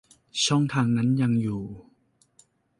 [0.45, 1.63] ช่องทางนั้นยังอยู่